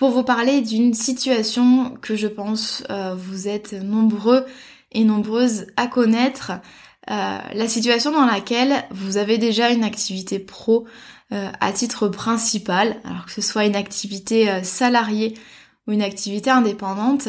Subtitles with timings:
[0.00, 4.46] pour vous parler d'une situation que je pense euh, vous êtes nombreux
[4.92, 6.52] et nombreuses à connaître.
[7.10, 10.86] Euh, la situation dans laquelle vous avez déjà une activité pro
[11.32, 15.34] euh, à titre principal, alors que ce soit une activité salariée
[15.86, 17.28] ou une activité indépendante,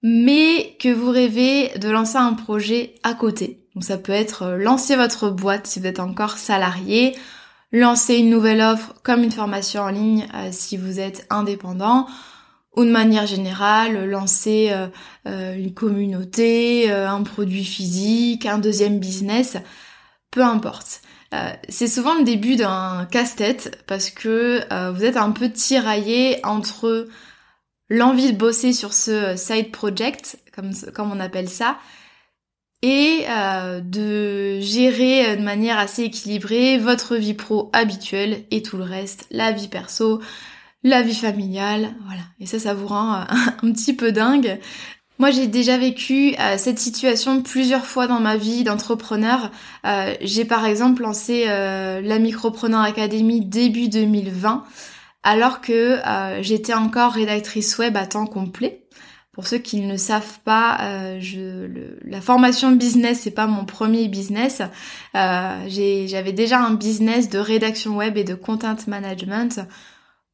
[0.00, 3.66] mais que vous rêvez de lancer un projet à côté.
[3.74, 7.16] Donc ça peut être lancer votre boîte si vous êtes encore salarié,
[7.76, 12.06] lancer une nouvelle offre comme une formation en ligne euh, si vous êtes indépendant
[12.74, 14.86] ou de manière générale lancer euh,
[15.28, 19.58] euh, une communauté, un produit physique, un deuxième business,
[20.30, 21.02] peu importe.
[21.68, 24.62] c'est souvent le début d'un casse-tête parce que
[24.92, 27.08] vous êtes un peu tiraillé entre
[27.88, 31.78] l'envie de bosser sur ce side project, comme, comme on appelle ça,
[32.82, 38.76] et euh, de gérer euh, de manière assez équilibrée votre vie pro habituelle et tout
[38.76, 40.20] le reste, la vie perso,
[40.82, 42.22] la vie familiale, voilà.
[42.38, 43.24] Et ça, ça vous rend euh,
[43.62, 44.60] un petit peu dingue.
[45.18, 49.50] Moi, j'ai déjà vécu cette situation plusieurs fois dans ma vie d'entrepreneur.
[50.20, 54.64] j'ai par exemple lancé la Micropreneur Academy début 2020,
[55.22, 56.00] alors que
[56.42, 58.85] j'étais encore rédactrice web à temps complet.
[59.36, 61.68] Pour ceux qui ne savent pas, euh, je,
[62.08, 64.62] la formation business c'est pas mon premier business.
[65.14, 69.60] Euh, j'avais déjà un business de rédaction web et de content management.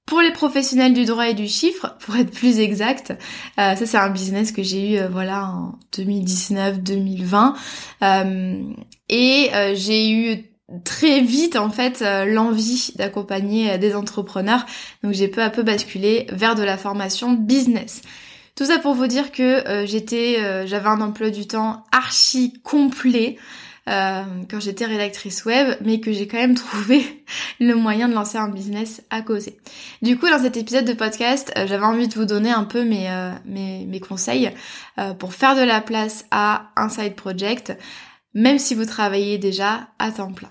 [0.06, 3.10] Pour les professionnels du droit et du chiffre, pour être plus exact,
[3.58, 7.54] euh, ça c'est un business que j'ai eu voilà en 2019-2020
[9.08, 10.44] et j'ai eu
[10.84, 14.64] très vite en fait l'envie d'accompagner des entrepreneurs.
[15.02, 18.02] Donc j'ai peu à peu basculé vers de la formation business.
[18.54, 22.52] Tout ça pour vous dire que euh, j'étais, euh, j'avais un emploi du temps archi
[22.62, 23.38] complet
[23.88, 27.24] euh, quand j'étais rédactrice web, mais que j'ai quand même trouvé
[27.60, 29.58] le moyen de lancer un business à causer.
[30.02, 33.08] Du coup, dans cet épisode de podcast, j'avais envie de vous donner un peu mes,
[33.46, 34.50] mes, mes, conseils
[35.18, 37.72] pour faire de la place à un side project,
[38.34, 40.50] même si vous travaillez déjà à temps plein.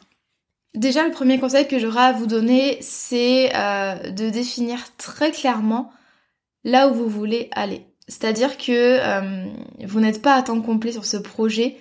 [0.73, 5.91] Déjà, le premier conseil que j'aurai à vous donner, c'est de définir très clairement
[6.63, 7.85] là où vous voulez aller.
[8.11, 9.45] C'est-à-dire que euh,
[9.85, 11.77] vous n'êtes pas à temps complet sur ce projet.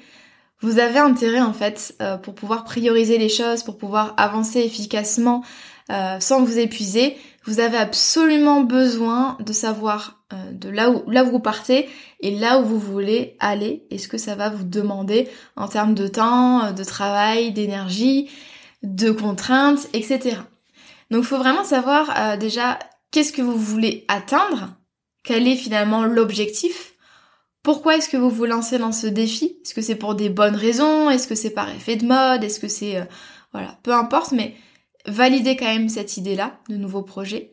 [0.60, 5.42] Vous avez intérêt en fait euh, pour pouvoir prioriser les choses, pour pouvoir avancer efficacement
[5.90, 7.16] euh, sans vous épuiser.
[7.46, 11.88] Vous avez absolument besoin de savoir de là où, là où vous partez
[12.20, 15.94] et là où vous voulez aller et ce que ça va vous demander en termes
[15.94, 18.30] de temps, de travail, d'énergie,
[18.84, 20.36] de contraintes, etc.
[21.10, 22.78] Donc il faut vraiment savoir déjà
[23.10, 24.68] qu'est-ce que vous voulez atteindre
[25.22, 26.94] quel est finalement l'objectif?
[27.62, 29.58] Pourquoi est-ce que vous vous lancez dans ce défi?
[29.62, 31.10] Est-ce que c'est pour des bonnes raisons?
[31.10, 32.42] Est-ce que c'est par effet de mode?
[32.42, 32.96] Est-ce que c'est...
[32.96, 33.04] Euh,
[33.52, 34.54] voilà, peu importe, mais
[35.06, 37.52] validez quand même cette idée-là de nouveau projet.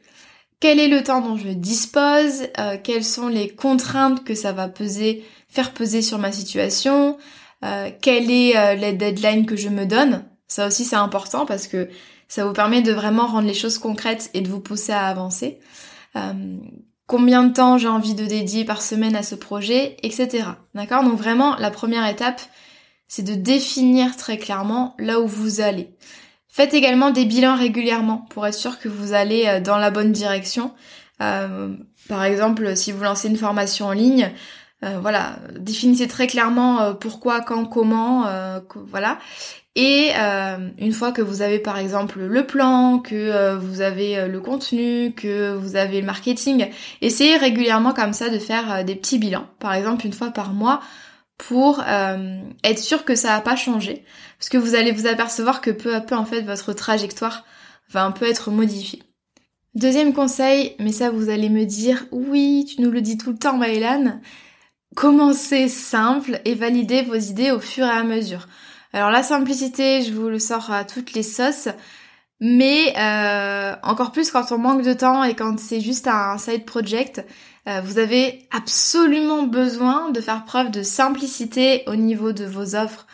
[0.59, 2.47] Quel est le temps dont je dispose?
[2.57, 7.17] Euh, Quelles sont les contraintes que ça va peser, faire peser sur ma situation?
[7.65, 10.25] Euh, Quelle est la deadline que je me donne?
[10.47, 11.89] Ça aussi c'est important parce que
[12.29, 15.59] ça vous permet de vraiment rendre les choses concrètes et de vous pousser à avancer
[17.07, 20.43] combien de temps j'ai envie de dédier par semaine à ce projet, etc.
[20.75, 21.03] D'accord?
[21.03, 22.41] Donc vraiment, la première étape,
[23.07, 25.89] c'est de définir très clairement là où vous allez.
[26.49, 30.11] Faites également des bilans régulièrement pour être sûr que vous allez euh, dans la bonne
[30.11, 30.73] direction.
[31.21, 31.73] Euh,
[32.09, 34.31] par exemple, si vous lancez une formation en ligne,
[34.81, 38.25] voilà, définissez très clairement pourquoi, quand, comment,
[38.87, 39.19] voilà.
[39.75, 40.11] Et
[40.79, 45.53] une fois que vous avez par exemple le plan, que vous avez le contenu, que
[45.53, 46.69] vous avez le marketing,
[47.01, 50.81] essayez régulièrement comme ça de faire des petits bilans, par exemple une fois par mois,
[51.37, 51.83] pour
[52.63, 54.03] être sûr que ça n'a pas changé,
[54.39, 57.45] parce que vous allez vous apercevoir que peu à peu en fait votre trajectoire
[57.91, 59.03] va un peu être modifiée.
[59.75, 63.37] Deuxième conseil, mais ça vous allez me dire, oui, tu nous le dis tout le
[63.37, 64.19] temps Maëlan,
[64.95, 68.47] commencez simple et validez vos idées au fur et à mesure.
[68.93, 71.67] Alors la simplicité, je vous le sors à toutes les sauces,
[72.39, 76.65] mais euh, encore plus quand on manque de temps et quand c'est juste un side
[76.65, 77.25] project,
[77.67, 83.07] euh, vous avez absolument besoin de faire preuve de simplicité au niveau de vos offres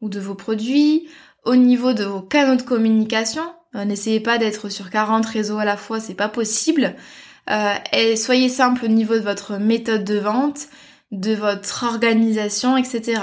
[0.00, 1.08] ou de vos produits,
[1.44, 3.42] au niveau de vos canaux de communication,
[3.74, 6.94] euh, n'essayez pas d'être sur 40 réseaux à la fois, c'est pas possible.
[7.92, 10.68] Et soyez simple au niveau de votre méthode de vente,
[11.12, 13.22] de votre organisation, etc.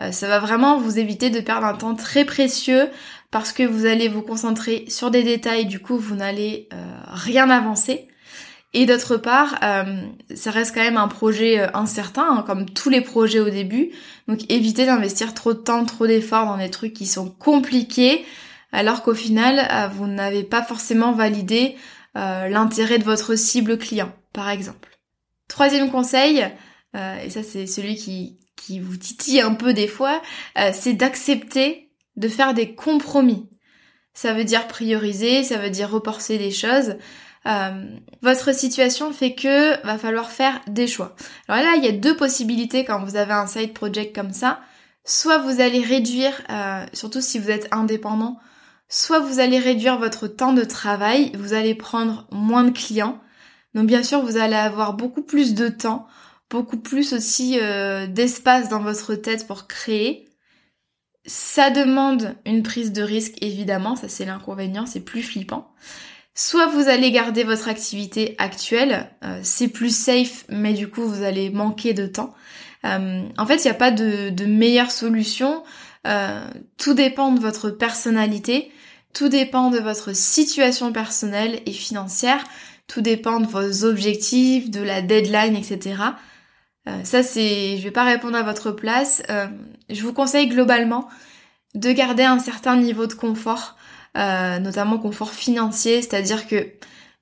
[0.00, 2.88] Euh, ça va vraiment vous éviter de perdre un temps très précieux
[3.30, 6.68] parce que vous allez vous concentrer sur des détails, du coup vous n'allez
[7.08, 8.08] rien avancer.
[8.72, 9.58] Et d'autre part,
[10.34, 13.90] ça reste quand même un projet incertain, hein, comme tous les projets au début.
[14.28, 18.24] Donc évitez d'investir trop de temps, trop d'efforts dans des trucs qui sont compliqués
[18.76, 21.76] alors qu'au final, euh, vous n'avez pas forcément validé
[22.16, 24.98] euh, l'intérêt de votre cible client, par exemple.
[25.48, 26.44] Troisième conseil,
[26.96, 30.22] euh, et ça c'est celui qui, qui vous titille un peu des fois,
[30.72, 33.48] c'est d'accepter de faire des compromis.
[34.14, 36.96] Ça veut dire prioriser, ça veut dire reporter des choses.
[38.22, 41.14] votre situation fait que va falloir faire des choix.
[41.48, 44.60] Alors là, il y a deux possibilités quand vous avez un side project comme ça.
[45.04, 46.42] Soit vous allez réduire,
[46.94, 48.38] surtout si vous êtes indépendant,
[48.88, 53.20] soit vous allez réduire votre temps de travail, vous allez prendre moins de clients.
[53.74, 56.06] Donc bien sûr, vous allez avoir beaucoup plus de temps,
[56.50, 60.28] beaucoup plus aussi euh, d'espace dans votre tête pour créer.
[61.26, 65.72] Ça demande une prise de risque, évidemment, ça c'est l'inconvénient, c'est plus flippant.
[66.34, 71.22] Soit vous allez garder votre activité actuelle, euh, c'est plus safe, mais du coup vous
[71.22, 72.34] allez manquer de temps.
[72.84, 75.64] Euh, en fait, il n'y a pas de, de meilleure solution.
[76.78, 78.70] tout dépend de votre personnalité.
[79.12, 82.44] Tout dépend de votre situation personnelle et financière,
[82.86, 85.94] tout dépend de vos objectifs, de la deadline, etc.
[86.88, 89.22] Euh, ça c'est, je vais pas répondre à votre place.
[89.30, 89.46] Euh,
[89.90, 91.08] je vous conseille globalement
[91.74, 93.76] de garder un certain niveau de confort,
[94.16, 96.56] euh, notamment confort financier, c'est-à-dire que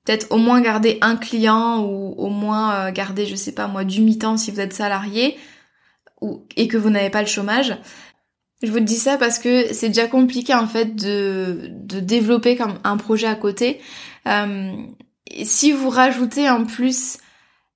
[0.05, 4.01] peut-être au moins garder un client ou au moins garder, je sais pas moi, du
[4.01, 5.37] mi-temps si vous êtes salarié
[6.21, 7.75] ou, et que vous n'avez pas le chômage.
[8.63, 12.79] Je vous dis ça parce que c'est déjà compliqué en fait de, de développer comme
[12.83, 13.81] un projet à côté.
[14.27, 14.71] Euh,
[15.43, 17.17] si vous rajoutez en plus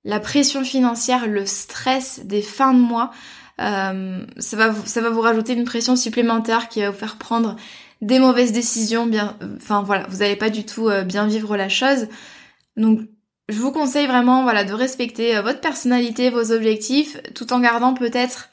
[0.04, 3.10] la pression financière, le stress des fins de mois,
[3.60, 7.16] euh, ça, va vous, ça va vous rajouter une pression supplémentaire qui va vous faire
[7.16, 7.56] prendre
[8.00, 9.06] des mauvaises décisions.
[9.06, 12.08] Bien, enfin voilà, vous n'allez pas du tout euh, bien vivre la chose.
[12.76, 13.00] Donc
[13.48, 17.92] je vous conseille vraiment voilà de respecter euh, votre personnalité, vos objectifs, tout en gardant
[17.92, 18.48] peut-être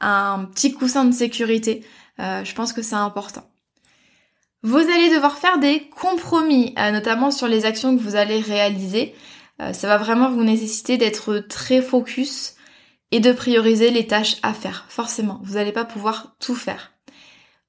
[0.00, 1.84] un petit coussin de sécurité.
[2.18, 3.48] Je pense que c'est important.
[4.62, 9.14] Vous allez devoir faire des compromis, notamment sur les actions que vous allez réaliser.
[9.60, 12.54] Euh, ça va vraiment vous nécessiter d'être très focus
[13.10, 14.86] et de prioriser les tâches à faire.
[14.88, 16.92] Forcément, vous n'allez pas pouvoir tout faire.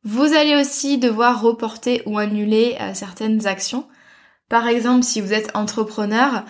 [0.04, 3.86] Vous allez aussi devoir reporter ou annuler certaines actions.
[4.48, 6.46] Par exemple, si vous êtes entrepreneur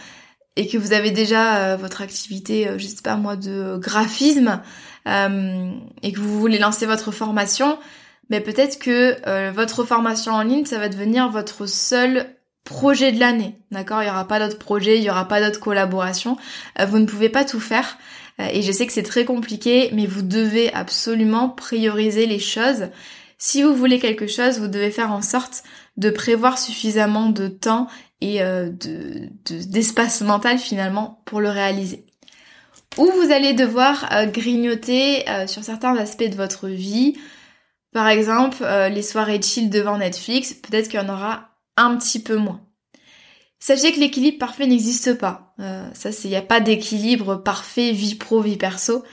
[0.55, 4.61] et que vous avez déjà votre activité, je sais pas moi, de graphisme,
[5.07, 5.71] euh,
[6.03, 7.79] et que vous voulez lancer votre formation,
[8.29, 12.35] mais peut-être que euh, votre formation en ligne, ça va devenir votre seul
[12.69, 13.57] projet de l'année.
[13.71, 14.01] D'accord?
[14.01, 16.37] Il n'y aura pas d'autres projets, il n'y aura pas d'autres collaborations.
[16.79, 17.97] Euh, vous ne pouvez pas tout faire.
[18.39, 22.87] et je sais que c'est très compliqué, mais vous devez absolument prioriser les choses.
[23.37, 25.63] Si vous voulez quelque chose, vous devez faire en sorte
[25.97, 27.87] de prévoir suffisamment de temps
[28.21, 28.41] et
[29.49, 32.05] d'espace mental finalement pour le réaliser
[32.97, 37.17] ou vous allez devoir euh, grignoter euh, sur certains aspects de votre vie.
[37.93, 41.48] Par exemple, euh, les soirées chill devant Netflix, peut-être qu'il y en aura
[41.97, 42.61] petit peu moins.
[43.59, 45.53] Sachez que l'équilibre parfait n'existe pas.
[45.93, 49.03] ça, c'est, il n'y a pas d'équilibre parfait vie pro, vie perso.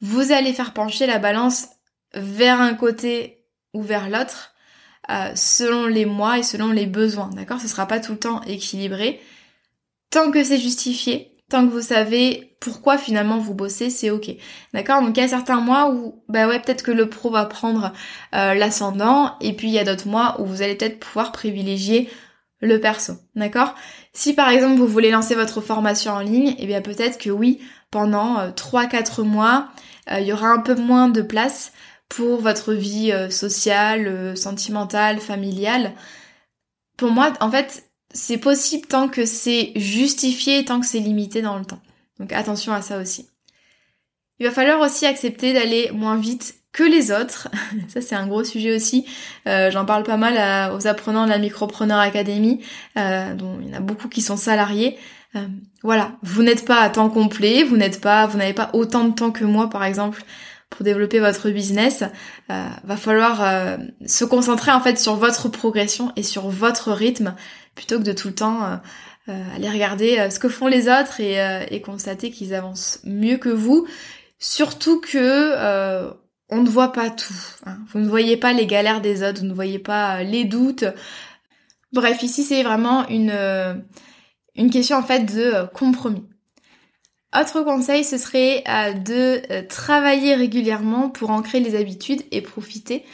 [0.00, 1.66] Vous allez faire pencher la balance
[2.14, 4.54] vers un côté ou vers l'autre,
[5.34, 7.30] selon les mois et selon les besoins.
[7.30, 7.60] D'accord?
[7.60, 9.20] Ce sera pas tout le temps équilibré.
[10.10, 14.30] Tant que c'est justifié, Tant que vous savez pourquoi finalement vous bossez, c'est ok.
[14.72, 15.02] D'accord?
[15.02, 17.92] Donc il y a certains mois où, bah ouais, peut-être que le pro va prendre
[18.34, 22.08] euh, l'ascendant, et puis il y a d'autres mois où vous allez peut-être pouvoir privilégier
[22.60, 23.74] le perso, d'accord?
[24.12, 27.60] Si par exemple vous voulez lancer votre formation en ligne, eh bien peut-être que oui,
[27.90, 29.68] pendant 3-4 mois,
[30.10, 31.72] il y aura un peu moins de place
[32.08, 35.94] pour votre vie sociale, sentimentale, familiale.
[36.96, 41.58] Pour moi, en fait, c'est possible tant que c'est justifié, tant que c'est limité dans
[41.58, 41.80] le temps.
[42.18, 43.28] Donc attention à ça aussi.
[44.38, 47.48] Il va falloir aussi accepter d'aller moins vite que les autres.
[47.88, 49.06] Ça c'est un gros sujet aussi.
[49.46, 52.60] Euh, j'en parle pas mal aux apprenants de la Micropreneur Academy,
[52.96, 54.98] euh, dont il y en a beaucoup qui sont salariés.
[55.36, 55.46] Euh,
[55.82, 59.14] voilà, vous n'êtes pas à temps complet, vous n'êtes pas, vous n'avez pas autant de
[59.14, 60.24] temps que moi par exemple
[60.70, 62.04] pour développer votre business.
[62.48, 67.34] va falloir se concentrer en fait sur votre progression et sur votre rythme
[67.74, 68.80] plutôt que de tout le temps
[69.26, 73.86] aller regarder ce que font les autres et, constater qu'ils avancent mieux que vous.
[74.38, 76.08] Surtout que
[76.50, 77.34] on ne voit pas tout.
[77.66, 77.78] Hein.
[77.92, 80.84] Vous ne voyez pas les galères des autres, vous ne voyez pas euh, les doutes.
[81.92, 83.74] Bref, ici c'est vraiment une, euh,
[84.56, 86.24] une question en fait de euh, compromis.
[87.38, 88.64] Autre conseil, ce serait
[89.04, 93.04] de travailler régulièrement pour ancrer les habitudes et profiter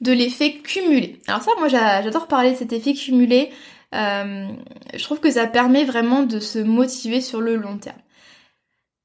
[0.00, 1.20] de l'effet cumulé.
[1.26, 3.50] Alors ça, moi j'adore parler de cet effet cumulé.
[3.92, 7.98] je trouve que ça permet vraiment de se motiver sur le long terme.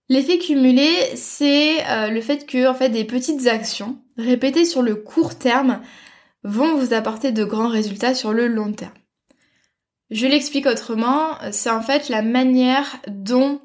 [0.10, 4.96] L'effet cumulé, c'est euh, le fait que en fait des petites actions répétées sur le
[4.96, 5.82] court terme
[6.44, 8.92] vont vous apporter de grands résultats sur le long terme.
[10.10, 13.62] Je l'explique autrement, c'est en fait la manière dont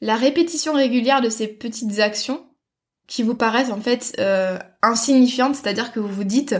[0.00, 2.44] la répétition régulière de ces petites actions
[3.06, 6.56] qui vous paraissent en fait euh, insignifiantes, c'est-à-dire que vous vous dites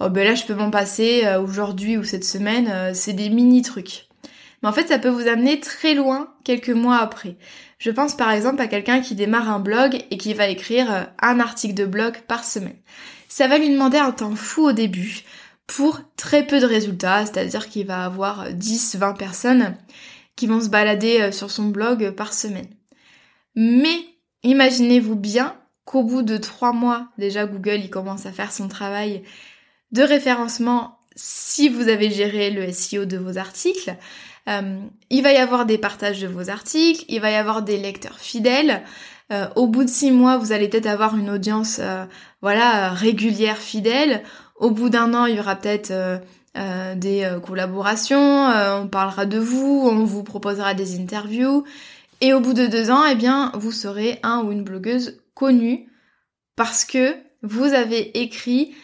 [0.00, 3.62] oh ben là je peux m'en passer euh, aujourd'hui ou cette semaine, c'est des mini
[3.62, 4.08] trucs.
[4.62, 7.36] Mais en fait ça peut vous amener très loin quelques mois après.
[7.78, 11.04] Je pense par exemple à quelqu'un qui démarre un blog et qui va écrire euh,
[11.22, 12.76] un article de blog par semaine.
[13.28, 15.22] Ça va lui demander un temps fou au début
[15.66, 19.76] pour très peu de résultats, c'est-à-dire qu'il va avoir 10-20 personnes
[20.38, 22.68] qui vont se balader euh, sur son blog par semaine.
[23.56, 23.98] Mais
[24.44, 29.24] imaginez-vous bien qu'au bout de 3 mois, déjà Google il commence à faire son travail
[29.90, 33.96] de référencement si vous avez géré le SEO de vos articles,
[34.48, 34.78] euh,
[35.10, 38.20] il va y avoir des partages de vos articles, il va y avoir des lecteurs
[38.20, 38.82] fidèles.
[39.32, 42.06] Euh, au bout de six mois, vous allez peut-être avoir une audience, euh,
[42.40, 44.22] voilà, régulière, fidèle.
[44.54, 45.92] Au bout d'un an, il y aura peut-être
[46.96, 51.64] des collaborations, on parlera de vous, on vous proposera des interviews.
[52.20, 55.88] Et au bout de deux ans, eh bien, vous serez un ou une blogueuse connue
[56.56, 58.74] parce que vous avez écrit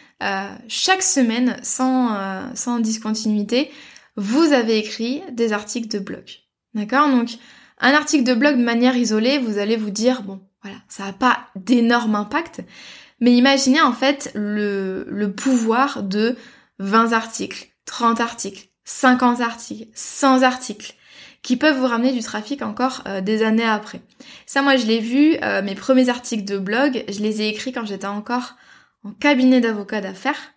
[0.67, 3.71] chaque semaine sans, sans discontinuité
[4.15, 6.23] vous avez écrit des articles de blog.
[6.73, 7.09] D'accord?
[7.09, 7.31] Donc,
[7.79, 11.13] un article de blog de manière isolée, vous allez vous dire, bon, voilà, ça n'a
[11.13, 12.61] pas d'énorme impact,
[13.19, 16.35] mais imaginez en fait le, le pouvoir de
[16.79, 20.93] 20 articles, 30 articles, 50 articles, 100 articles
[21.41, 24.01] qui peuvent vous ramener du trafic encore euh, des années après.
[24.45, 27.71] Ça, moi, je l'ai vu, euh, mes premiers articles de blog, je les ai écrits
[27.71, 28.55] quand j'étais encore
[29.03, 30.55] en cabinet d'avocat d'affaires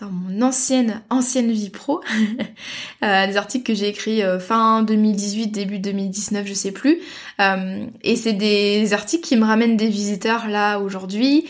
[0.00, 2.00] dans mon ancienne ancienne vie pro,
[3.04, 7.00] euh, des articles que j'ai écrits euh, fin 2018, début 2019, je sais plus.
[7.40, 11.46] Euh, et c'est des articles qui me ramènent des visiteurs là aujourd'hui,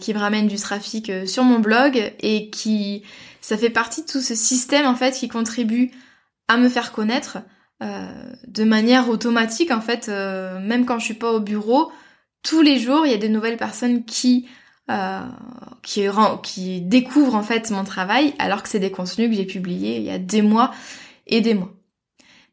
[0.00, 3.04] qui me ramènent du trafic sur mon blog et qui
[3.40, 5.90] ça fait partie de tout ce système en fait qui contribue
[6.48, 7.38] à me faire connaître
[7.80, 11.90] de manière automatique en fait, même quand je suis pas au bureau,
[12.42, 14.46] tous les jours il y a des nouvelles personnes qui
[14.90, 15.20] euh,
[15.82, 16.08] qui,
[16.42, 20.02] qui découvre en fait mon travail alors que c'est des contenus que j'ai publiés il
[20.02, 20.72] y a des mois
[21.28, 21.72] et des mois.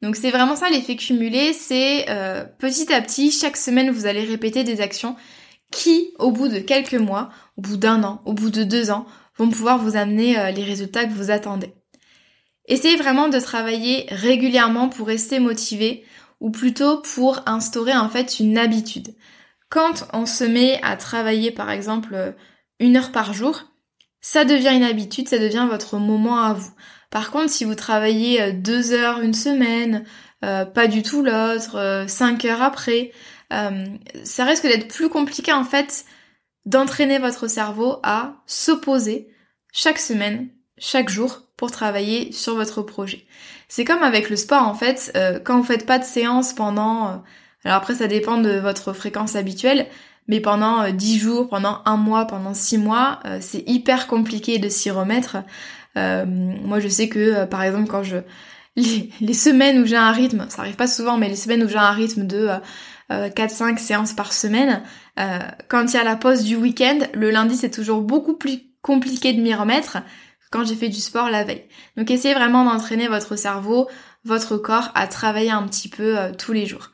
[0.03, 4.24] Donc c'est vraiment ça l'effet cumulé, c'est euh, petit à petit, chaque semaine vous allez
[4.24, 5.15] répéter des actions
[5.72, 9.08] qui, au bout de quelques mois, au bout d'un an, au bout de deux ans,
[9.38, 11.74] vont pouvoir vous amener euh, les résultats que vous attendez.
[12.65, 16.03] Essayez vraiment de travailler régulièrement pour rester motivé
[16.39, 19.15] ou plutôt pour instaurer en fait une habitude.
[19.70, 22.32] Quand on se met à travailler par exemple euh,
[22.79, 23.63] une heure par jour,
[24.22, 26.72] ça devient une habitude, ça devient votre moment à vous.
[27.10, 30.03] Par contre, si vous travaillez euh, deux heures une semaine,
[30.39, 33.12] pas du tout l'autre, cinq heures après,
[33.50, 36.06] ça risque d'être plus compliqué en fait
[36.67, 39.29] d'entraîner votre cerveau à s'opposer
[39.74, 43.25] chaque semaine, chaque jour pour travailler sur votre projet.
[43.67, 45.12] C'est comme avec le sport en fait,
[45.43, 47.24] quand vous faites pas de séance pendant
[47.67, 49.88] alors après, ça dépend de votre fréquence habituelle,
[50.29, 54.57] mais pendant 10 euh, jours, pendant un mois, pendant 6 mois, euh, c'est hyper compliqué
[54.57, 55.38] de s'y remettre.
[55.97, 58.17] Euh, moi, je sais que, par exemple, quand je...
[58.77, 61.77] Les, semaines où j'ai un rythme, ça arrive pas souvent, mais les semaines où j'ai
[61.77, 62.50] un rythme de
[63.10, 64.84] 4-5 séances par semaine,
[65.70, 69.34] quand il y a la pause du week-end, le lundi, c'est toujours beaucoup plus compliqué
[69.34, 70.00] de m'y remettre
[70.52, 71.66] quand j'ai fait du sport la veille.
[71.98, 73.88] Donc essayez vraiment d'entraîner votre cerveau,
[74.24, 76.92] votre corps à travailler un petit peu euh, tous les jours.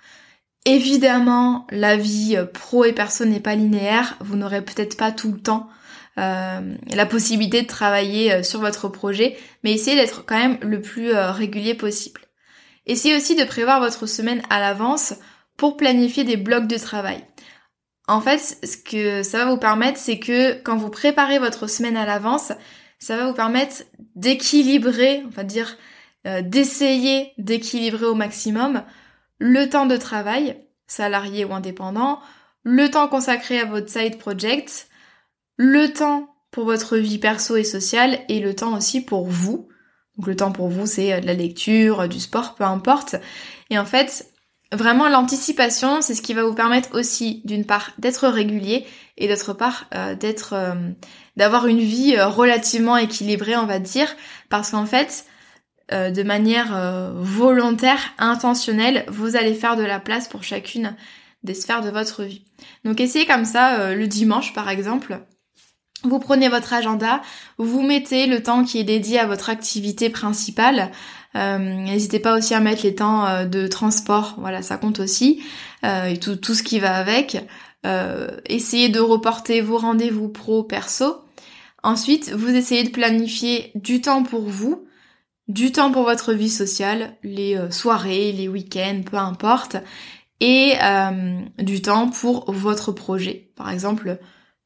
[0.66, 5.32] Évidemment, la vie euh, pro et perso n'est pas linéaire, vous n'aurez peut-être pas tout
[5.32, 5.70] le temps
[6.18, 11.14] euh, la possibilité de travailler sur votre projet, mais essayez d'être quand même le plus
[11.14, 12.22] régulier possible.
[12.86, 15.14] Essayez aussi de prévoir votre semaine à l'avance
[15.58, 17.24] pour planifier des blocs de travail.
[18.08, 21.96] En fait, ce que ça va vous permettre, c'est que quand vous préparez votre semaine
[21.96, 22.52] à l'avance,
[23.00, 23.84] ça va vous permettre
[24.16, 25.78] d'équilibrer, on va dire,
[26.28, 28.84] euh, d'essayer d'équilibrer au maximum
[29.40, 30.58] le temps de travail,
[30.88, 32.20] salarié ou indépendant,
[32.64, 34.88] le temps consacré à votre side project,
[35.58, 39.68] le temps pour votre vie perso et sociale et le temps aussi pour vous.
[40.18, 43.16] Donc le temps pour vous, c'est euh, de la lecture, du sport, peu importe.
[43.70, 44.33] Et en fait,
[44.74, 48.86] Vraiment, l'anticipation, c'est ce qui va vous permettre aussi, d'une part, d'être régulier
[49.18, 50.74] et d'autre part, euh, d'être, euh,
[51.38, 54.08] d'avoir une vie euh, relativement équilibrée, on va dire,
[54.50, 55.26] parce qu'en fait,
[55.92, 60.96] de manière volontaire, intentionnelle, vous allez faire de la place pour chacune
[61.44, 62.46] des sphères de votre vie.
[62.84, 65.20] Donc essayez comme ça le dimanche, par exemple.
[66.04, 67.22] Vous prenez votre agenda,
[67.58, 70.90] vous mettez le temps qui est dédié à votre activité principale,
[71.36, 75.44] euh, n'hésitez pas aussi à mettre les temps euh, de transport, voilà, ça compte aussi,
[75.84, 77.38] euh, et tout, tout ce qui va avec.
[78.46, 81.18] essayez de reporter vos rendez-vous pro, perso.
[81.84, 84.88] Ensuite, vous essayez de planifier du temps pour vous,
[85.50, 89.76] du temps pour votre vie sociale, les soirées, les week-ends, peu importe,
[90.40, 90.76] et
[91.60, 93.52] du temps pour votre projet.
[93.58, 94.18] Par exemple,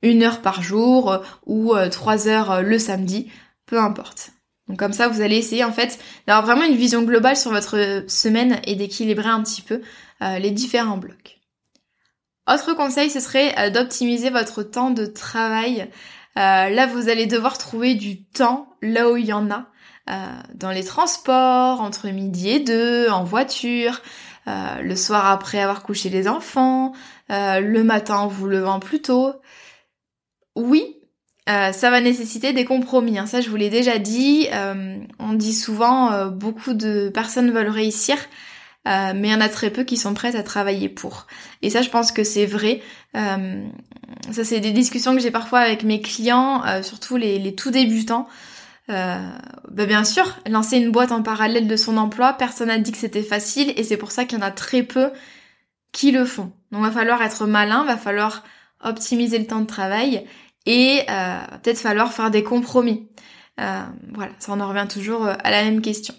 [0.03, 3.31] une heure par jour ou trois heures le samedi,
[3.65, 4.36] peu importe.
[4.67, 8.03] Donc comme ça, vous allez essayer en fait d'avoir vraiment une vision globale sur votre
[8.07, 9.81] semaine et d'équilibrer un petit peu
[10.21, 11.39] euh, les différents blocs.
[12.51, 15.89] Autre conseil, ce serait euh, d'optimiser votre temps de travail.
[16.37, 19.65] Euh, là, vous allez devoir trouver du temps là où il y en a.
[20.53, 24.01] dans les transports, entre midi et deux, en voiture,
[24.45, 26.93] le soir après avoir couché les enfants,
[27.29, 29.33] le matin en vous levant plus tôt.
[30.55, 30.96] Oui,
[31.47, 33.17] euh, ça va nécessiter des compromis.
[33.17, 33.25] Hein.
[33.25, 34.47] Ça, je vous l'ai déjà dit.
[34.51, 38.17] Euh, on dit souvent euh, beaucoup de personnes veulent réussir,
[38.85, 41.27] mais il y en a très peu qui sont prêtes à travailler pour.
[41.61, 42.81] Et ça, je pense que c'est vrai.
[43.13, 48.29] ça, c'est des discussions que j'ai parfois avec mes clients, surtout les, tout débutants.
[48.87, 49.19] Bah,
[49.69, 53.23] bien sûr, lancer une boîte en parallèle de son emploi, personne n'a dit que c'était
[53.23, 55.09] facile, et c'est pour ça qu'il y en a très peu
[55.91, 56.53] qui le font.
[56.71, 58.45] Donc, va falloir être malin, va falloir
[58.81, 60.25] optimiser le temps de travail
[60.67, 63.07] et euh, peut-être falloir faire des compromis.
[63.59, 63.81] Euh,
[64.13, 66.13] voilà, ça en revient toujours euh, à la même question.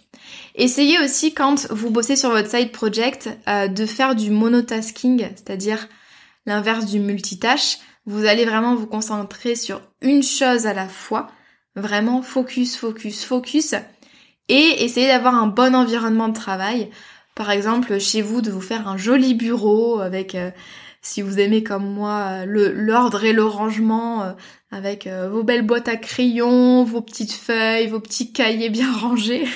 [0.57, 5.89] Essayez aussi quand vous bossez sur votre side project de faire du monotasking, c'est-à-dire
[6.47, 7.79] l'inverse du multitâche.
[8.07, 11.29] Vous allez vraiment vous concentrer sur une chose à la fois,
[11.77, 13.75] vraiment focus, focus, focus,
[14.49, 16.91] et essayer d'avoir un bon environnement de travail.
[17.37, 20.37] Par exemple, chez vous, de vous faire un joli bureau avec
[21.09, 24.33] si vous aimez comme moi le l'ordre et le rangement euh,
[24.71, 29.47] avec euh, vos belles boîtes à crayons, vos petites feuilles, vos petits cahiers bien rangés.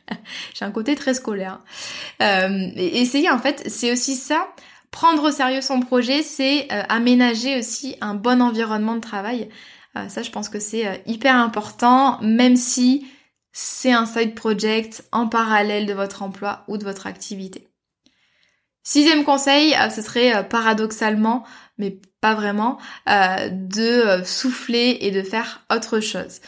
[0.54, 1.60] J'ai un côté très scolaire.
[2.22, 4.48] Euh, essayez en fait, c'est aussi ça.
[4.90, 9.48] Prendre au sérieux son projet, c'est aménager aussi un bon environnement de travail.
[10.08, 13.06] ça, je pense que c'est hyper important, même si
[13.52, 17.71] c'est un side project en parallèle de votre emploi ou de votre activité.
[18.84, 21.44] Sixième conseil, euh, ce serait euh, paradoxalement,
[21.78, 26.40] mais pas vraiment, euh, de souffler et de faire autre chose.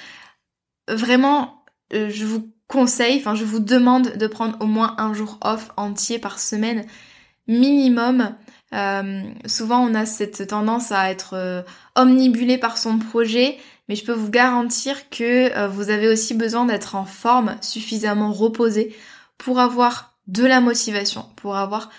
[0.89, 5.71] Vraiment, je vous conseille, enfin je vous demande de prendre au moins un jour off
[5.77, 6.85] entier par semaine
[7.47, 8.35] minimum.
[9.47, 11.65] souvent on a cette tendance à être
[11.97, 16.95] omnibulé par son projet, mais je peux vous garantir que vous avez aussi besoin d'être
[16.95, 18.95] en forme, suffisamment reposé
[19.39, 21.91] pour avoir de la motivation, pour avoir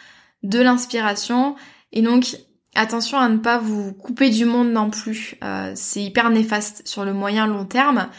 [0.46, 1.56] de l'inspiration.
[1.92, 2.38] Et donc,
[2.76, 5.36] attention à ne pas vous couper du monde non plus.
[5.44, 8.10] Euh, c'est hyper néfaste sur le moyen long terme.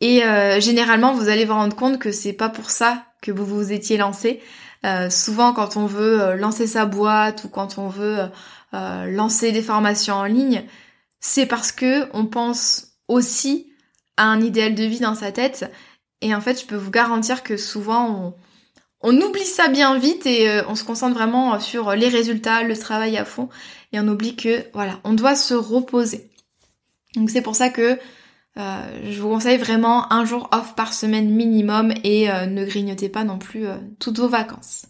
[0.00, 3.44] Et euh, généralement, vous allez vous rendre compte que c'est pas pour ça que vous
[3.44, 4.40] vous étiez lancé.
[4.86, 8.30] Euh, souvent, quand on veut lancer sa boîte ou quand on veut
[8.72, 10.64] lancer des formations en ligne,
[11.20, 13.72] c'est parce que on pense aussi
[14.18, 15.72] à un idéal de vie dans sa tête.
[16.20, 18.34] Et en fait, je peux vous garantir que souvent, on,
[19.00, 22.76] on oublie ça bien vite et euh, on se concentre vraiment sur les résultats, le
[22.76, 23.48] travail à fond
[23.92, 26.30] et on oublie que voilà, on doit se reposer.
[27.14, 27.98] Donc c'est pour ça que
[28.58, 33.08] euh, je vous conseille vraiment un jour off par semaine minimum et euh, ne grignotez
[33.08, 33.66] pas non plus
[34.00, 34.86] toutes vos vacances.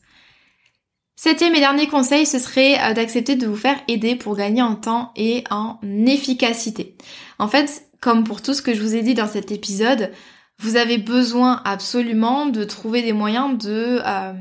[1.17, 5.13] Septième et dernier conseil, ce serait d'accepter de vous faire aider pour gagner en temps
[5.17, 6.97] et en efficacité.
[7.41, 10.13] En fait, comme pour tout ce que je vous ai dit dans cet épisode,
[10.59, 14.33] vous avez besoin absolument de trouver des moyens de, euh,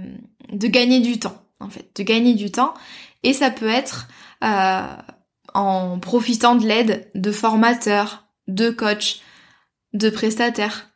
[0.51, 2.73] de gagner du temps, en fait, de gagner du temps.
[3.23, 4.08] Et ça peut être
[4.43, 4.82] euh,
[5.53, 9.21] en profitant de l'aide de formateurs, de coachs,
[9.93, 10.89] de prestataires.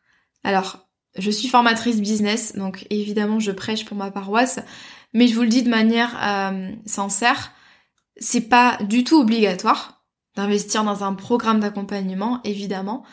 [0.43, 4.59] Alors, je suis formatrice business, donc évidemment je prêche pour ma paroisse,
[5.13, 7.51] mais je vous le dis de manière euh, sincère,
[8.17, 10.03] c'est pas du tout obligatoire
[10.35, 13.03] d'investir dans un programme d'accompagnement, évidemment.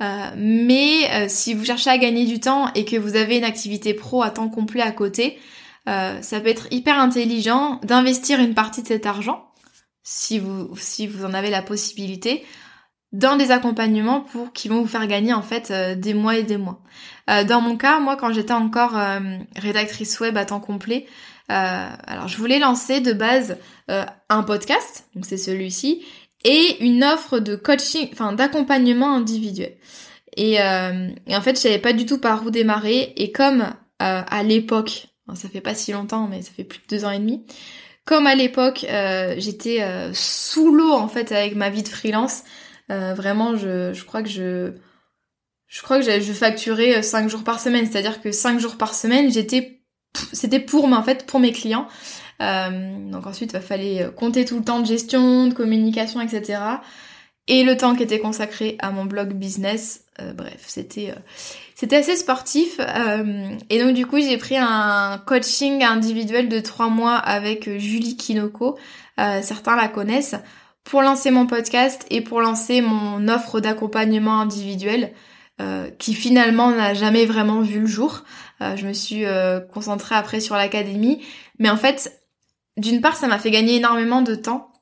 [0.00, 3.44] Euh, mais euh, si vous cherchez à gagner du temps et que vous avez une
[3.44, 5.38] activité pro à temps complet à côté,
[5.86, 9.50] ça peut être hyper intelligent d'investir une partie de cet argent,
[10.02, 12.44] si vous, si vous en avez la possibilité,
[13.12, 16.58] dans des accompagnements pour qui vont vous faire gagner en fait des mois et des
[16.58, 16.82] mois.
[17.26, 19.00] dans mon cas, moi quand j'étais encore
[19.56, 21.06] rédactrice web à temps complet,
[21.50, 23.56] euh, alors je voulais lancer de base
[23.90, 26.04] euh, un podcast, donc c'est celui-ci,
[26.48, 29.76] et une offre de coaching, enfin d'accompagnement individuel.
[30.36, 33.12] Et, euh, et, en fait, je savais pas du tout par où démarrer.
[33.16, 37.04] Et comme à l'époque, ça fait pas si longtemps, mais ça fait plus de deux
[37.04, 37.44] ans et demi,
[38.04, 38.86] comme à l'époque
[39.36, 39.84] j'étais
[40.14, 42.44] sous l'eau en fait avec ma vie de freelance,
[42.88, 44.72] vraiment, je, je crois que je
[45.66, 49.32] je crois que je facturais 5 jours par semaine, c'est-à-dire que 5 jours par semaine,
[49.32, 49.78] j'étais
[50.32, 51.88] c'était pour, en fait, pour mes clients.
[52.40, 56.60] Euh, donc ensuite, il fallait compter tout le temps de gestion, de communication, etc.
[57.46, 60.04] Et le temps qui était consacré à mon blog business.
[60.20, 61.20] Euh, bref, c'était euh,
[61.74, 62.80] c'était assez sportif.
[63.70, 68.76] et donc du coup, j'ai pris un coaching individuel de trois mois avec Julie Kinoko.
[69.16, 70.34] certains la connaissent
[70.82, 75.12] pour lancer mon podcast et pour lancer mon offre d'accompagnement individuel.
[75.98, 78.24] qui finalement n'a jamais vraiment vu le jour.
[78.60, 81.22] Euh, je me suis euh, concentrée après sur l'académie.
[81.58, 82.20] Mais en fait,
[82.78, 84.72] d'une part, ça m'a fait gagner énormément de temps.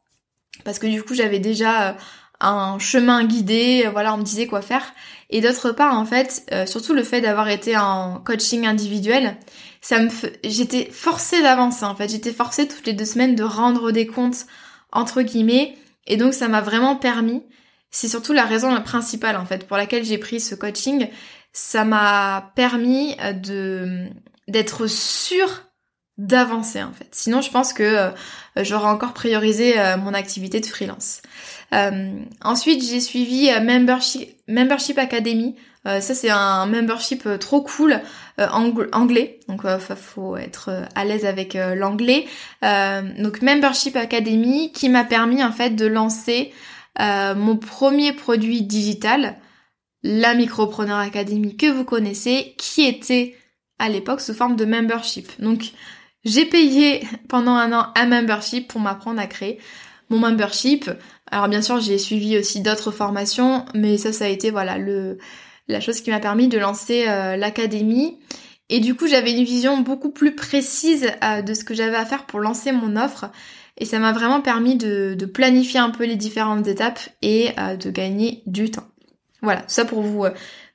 [0.65, 1.93] Parce que du coup, j'avais déjà euh,
[2.41, 4.95] un chemin guidé, voilà, on me disait quoi faire.
[5.31, 9.37] Et d'autre part, en fait, surtout le fait d'avoir été en coaching individuel,
[9.81, 10.09] ça me,
[10.45, 11.85] j'étais forcée d'avancer.
[11.85, 14.47] En fait, j'étais forcée toutes les deux semaines de rendre des comptes
[14.93, 15.77] entre guillemets.
[16.07, 17.43] Et donc, ça m'a vraiment permis.
[17.91, 21.09] C'est surtout la raison principale en fait pour laquelle j'ai pris ce coaching,
[21.53, 24.07] ça m'a permis euh, de
[24.49, 25.66] d'être sûre
[26.19, 27.09] d'avancer en fait.
[27.13, 28.11] Sinon, je pense que euh,
[28.57, 31.23] j'aurais encore priorisé euh, mon activité de freelance.
[32.43, 35.57] ensuite, j'ai suivi membership, membership Academy.
[35.85, 38.01] ça, c'est un membership trop cool
[38.39, 39.41] anglais.
[39.49, 39.63] Donc,
[39.97, 42.27] faut être à l'aise avec l'anglais.
[42.63, 46.53] donc, Membership Academy qui m'a permis en fait de lancer
[46.99, 49.37] mon premier produit digital
[50.07, 53.35] la Micropreneur Academy que vous connaissez, qui était
[53.79, 55.29] à l'époque sous forme de membership.
[55.41, 55.73] Donc
[56.27, 59.59] j'ai payé pendant un an un membership pour m'apprendre à créer
[60.11, 60.91] mon membership.
[61.31, 65.19] Alors bien sûr j'ai suivi aussi d'autres formations, mais ça ça a été voilà le
[65.69, 68.19] la chose qui m'a permis de lancer euh, l'académie.
[68.69, 72.05] Et du coup j'avais une vision beaucoup plus précise euh, de ce que j'avais à
[72.05, 73.27] faire pour lancer mon offre.
[73.79, 77.91] Et ça m'a vraiment permis de, planifier un peu les différentes étapes et euh, de
[77.91, 78.89] gagner du temps.
[79.43, 80.25] Voilà, ça pour vous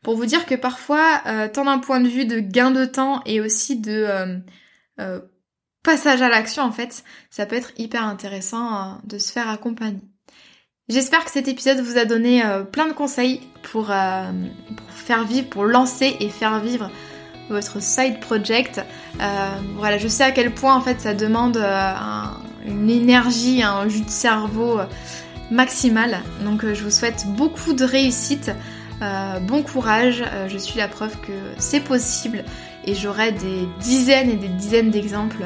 [0.02, 1.22] pour vous dire que parfois,
[1.54, 4.08] tant d'un point de vue de gain de temps et aussi de
[5.84, 10.02] passage à l'action en fait, ça peut être hyper intéressant de se faire accompagner.
[10.90, 16.18] J'espère que cet épisode vous a donné plein de conseils pour, faire vivre, pour lancer
[16.20, 16.90] et faire vivre
[17.50, 18.82] votre side project.
[19.78, 21.58] voilà, je sais à quel point en fait ça demande
[22.66, 24.80] une énergie, un jus de cerveau
[25.52, 26.22] maximale.
[26.44, 28.52] Donc euh, je vous souhaite beaucoup de réussite,
[29.02, 32.44] euh, bon courage, euh, je suis la preuve que c'est possible
[32.86, 35.46] et j'aurai des dizaines et des dizaines d'exemples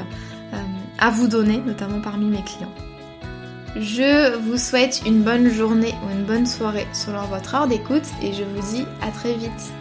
[0.98, 2.72] à vous donner, notamment parmi mes clients.
[3.76, 8.32] Je vous souhaite une bonne journée ou une bonne soirée selon votre heure d'écoute et
[8.32, 9.74] je vous dis à très vite.